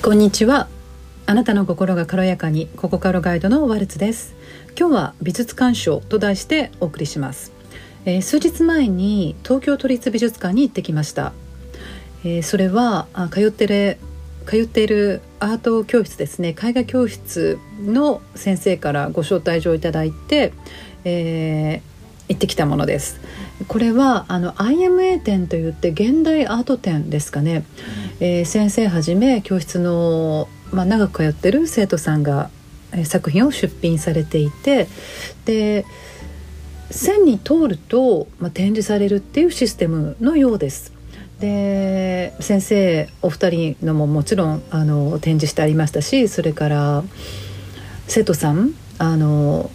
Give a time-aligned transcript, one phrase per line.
[0.00, 0.68] こんにちは。
[1.26, 4.34] あなたの心が軽やかにここからガイドのワルツです。
[4.78, 7.52] 今日は美術鑑賞と題してお送りします、
[8.04, 11.32] えー、数日前に東京都立美術館に行ってきました、
[12.24, 13.98] えー、それはあ通ってる
[14.46, 16.50] 通っているアート教室ですね。
[16.50, 20.54] 絵画教室の先生からご招待状をいただいて、
[21.04, 23.20] えー行ってきたものです。
[23.66, 27.64] これはあの IMA 展といって現代アート展ですかね、
[28.20, 32.50] えー、先生はじめ教室の、まあ、長く通ってる生徒さんが、
[32.92, 34.88] えー、作品を出品されていて
[35.44, 35.84] で
[36.90, 40.92] 線に通ると、まあ、展示されるっていうシステムのようです。
[41.38, 47.04] で先生お二人のももちろんあの展示してありましたしそれから
[48.08, 49.70] 生徒さんあの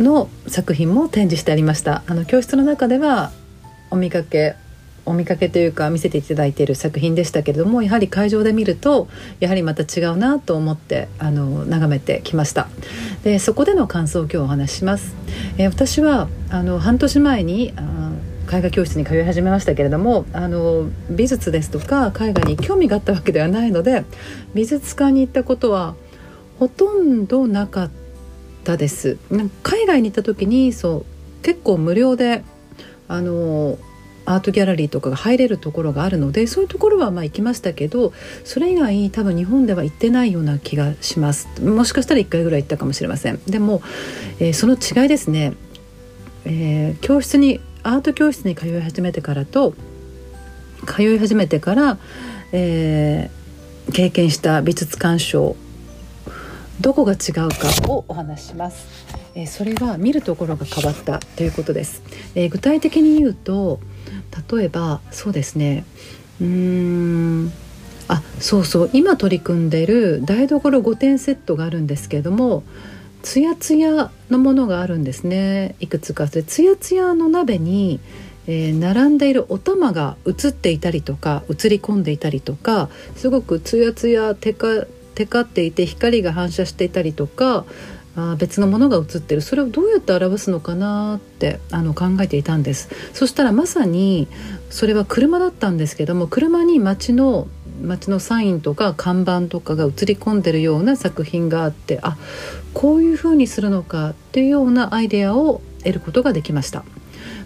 [0.00, 3.30] の作品も展示してありましたあの教室の中では
[3.92, 4.56] お見かけ
[5.06, 9.08] お見かけというか見せていただいている作品でしたけれどもやはり会場で見ると
[9.40, 12.68] やはりまた違うなと思ってあの眺めてきました。
[13.22, 15.14] でそこでの感想を今日お話しします、
[15.56, 17.72] えー、私はあの半年前に
[18.52, 24.04] 絵画教室に通い始めましたけれどもあの美術ですとか絵画に興味があったわけではないので
[24.54, 25.94] 美術館に行ったことは
[26.58, 28.04] ほとんどなかった
[28.64, 29.18] たです。
[29.62, 31.04] 海外に行った時にそ
[31.40, 32.42] う結構無料で
[33.06, 33.78] あの
[34.26, 38.12] アートギャラリーとかが入れるところがあるのでそういうところはまあ行きましたけど
[38.44, 41.48] それ以外多分日本では行ってないような気がします。
[41.62, 43.40] もしかしたら1回ぐらい行ったかもしれません。
[43.46, 43.82] でも、
[44.38, 45.52] えー、その違いですね、
[46.44, 49.74] えー、教室にアート教室に通い始めてからと
[50.86, 51.98] 通い始めてから、
[52.52, 55.56] えー、経験した美術鑑賞
[56.80, 58.86] どこが違うかをお話しします、
[59.34, 62.02] えー、それは見るところが変わったということです、
[62.34, 63.80] えー、具体的に言うと
[64.50, 65.84] 例えばそうですね。
[66.40, 67.52] うーん。
[68.08, 68.90] あそうそう。
[68.92, 72.62] 今取り組んでる台所5点セットがあるんですけれども
[73.22, 75.76] ツヤツヤのものがあるんですね。
[75.80, 78.00] いくつかでツヤツヤの鍋に
[78.46, 87.64] えー、並んでいるお玉が映っていたりとか映り込んでいたりとかすごくツヤツヤテカテカっていて光が反射していたりとか
[88.16, 89.42] あ別のものが映ってる。
[89.42, 92.88] それをどうやって表すのかなってあの考えていたんです。
[93.12, 94.28] そしたらまさに
[94.70, 97.48] それは車だったんですけども車に街の
[97.82, 102.16] 街のサインとか看板とかが映り込んでるような作品があってあ
[102.72, 106.84] こういうふうにするのかっていうようなアイデアを得ることができました。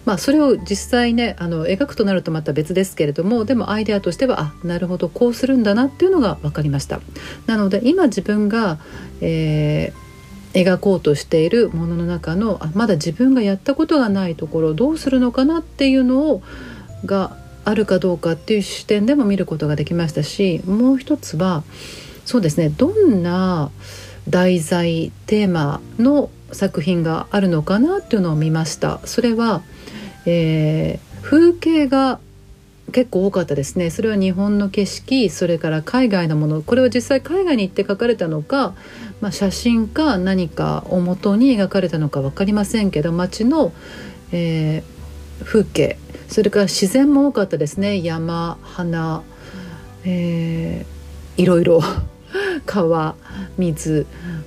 [0.05, 7.01] まあ、それを実際ねあの描くとなるとまた別ですけれどもでもアイデアとしてはあなるほどこうするんだなっていうのが分かりました。
[7.47, 8.79] なので今自分が、
[9.21, 10.08] えー、
[10.53, 16.41] 描こうとしているものの中のあまだ自分がやったことがないところどうするのかなっていうのを
[17.05, 21.63] があるかどうかっていう視点でも見ることができましたしもう一つは
[22.25, 23.69] そうですねどんな
[24.27, 28.99] 題材テーマの作品があるのかなっていうのを見ました。
[29.05, 29.61] それは
[30.25, 32.19] えー、風景が
[32.91, 33.89] 結構多かったですね。
[33.89, 36.61] それは日本の景色それから海外のもの。
[36.61, 38.73] これは実際海外に行って描かれたのか、
[39.21, 43.73] まあ、写真か何かをもとに描かれたのか分かりませんけど街の、
[44.31, 45.97] えー、風景。
[46.27, 48.03] それから自然も多かったですね。
[48.03, 49.23] 山花、
[50.05, 51.81] えー、いろいろ。
[52.65, 53.15] 川
[53.57, 54.05] 水、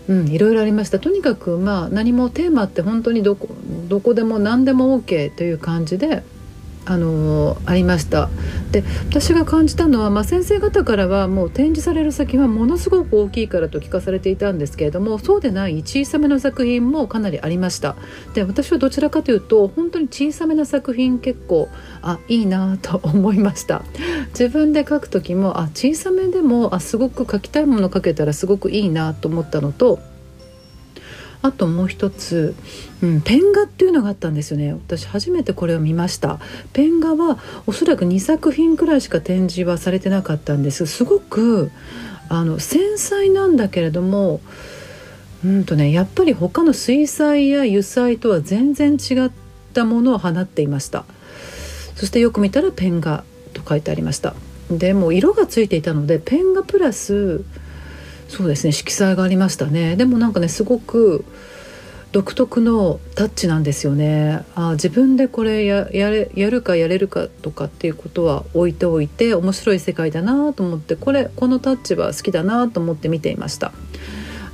[0.09, 0.98] うん、いろいろありました。
[0.98, 3.48] とにかくまあ何もテーマって本当にどこ
[3.88, 6.22] どこでも何でも OK という感じで
[6.84, 8.28] あのありました。
[8.72, 17.97] で私が感じたのは、まあ、先生方からはもう展示される先はものすごく大きいからと聞かされていたんですけれどもそうでない小さめの作品もかなりありました。
[18.34, 21.69] で私はどちらかというと本当に小さめな作品結構
[22.00, 23.82] あいいなと思いました。
[24.31, 30.00] 自分で描く時もあ小さめでもあすごく描きたいもの描けたらすごくいいなと思ったのと
[31.42, 32.54] あともう一つ、
[33.03, 34.72] うん、ペン画っていうのがあったんですよね。
[34.72, 36.38] 私初めてこれを見ました。
[36.72, 40.86] ペン画はおそらく2作品くらいしか展示はされてなかったんです。
[40.86, 41.72] すごく
[42.28, 44.41] あの繊細なんだけれども
[45.44, 49.30] うんとねやっぱり他の水彩や油彩とは全然違っ
[49.74, 51.04] たものを放っていました。
[51.97, 54.34] そしてよく見たらペン画と書いてありました。
[54.71, 57.44] でも色がついていたのでペン画プラス
[58.32, 59.94] そうですね色彩がありましたね。
[59.94, 61.26] でもなんかねすごく
[62.12, 64.42] 独特のタッチなんですよね。
[64.54, 73.72] あ自分でこれややれやるかやれるかとかっていうことは置いておいて面白い世界だなと思ってこれこのタッチは好きだなと思って見ていました。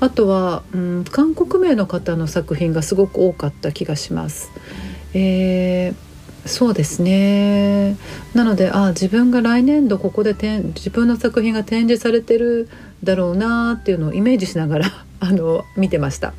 [0.01, 4.51] あとは、うん、韓国名の方の作品がすごく多かった気がします、
[5.13, 5.95] えー、
[6.49, 7.97] そうですね
[8.35, 10.35] なのであ自分が来年度ここで
[10.75, 12.69] 自分の作品が展示されてる
[13.05, 16.33] だろうなっていうのをイメージしながら あの見てました。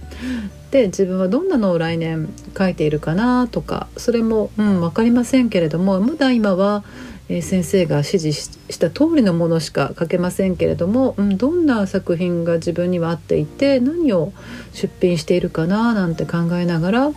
[0.71, 6.83] で自分はどんなのを来年描いているかなとかそれも、うん、分かりませんけれどもまだ今は、
[7.29, 14.33] えー、先生が指示した通りのものしか描けませんけれども、うん、どんな作品が自分には合っていて何を
[14.73, 17.11] 出品しているかななんて考えながら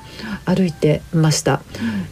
[0.45, 1.63] 歩いてました。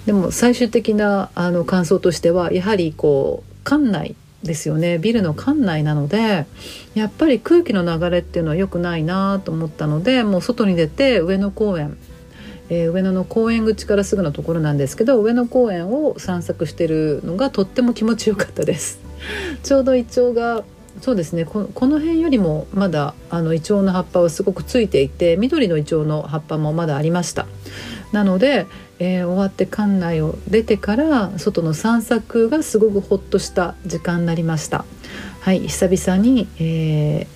[0.07, 6.47] でも最終的なあの感想としてはやはりこう館内ですよねビルの館内なので
[6.95, 11.99] やっぱり空気の流れっていうのは良くないなと思ったのでもう外に出て上野公園、
[12.71, 19.01] えー、上野の公園口からすぐのところなんですけど上野公園を散策してるのがとっても気持ちよかったです。
[19.63, 20.65] ちょうどイチョウが
[21.03, 27.47] そうですねこの辺よりもまだあのイチョウの葉っぱはすごくついていて緑のイチョウの葉っぱもまだありました。
[28.13, 28.67] なので、
[28.99, 34.85] えー、終わって館内を出てから外の散策がすごくほっとした時間になりました。
[35.41, 37.27] はい久々に、え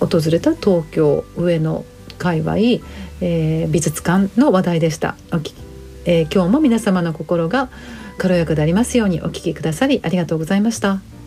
[0.00, 1.84] ー、訪れた東京上野
[2.18, 2.56] 界隈、
[3.20, 5.16] えー、美術館の話題でした
[6.04, 7.68] えー、今日も皆様の心が
[8.16, 11.17] 軽やかでありますようにお聞きくださりありがとうございました。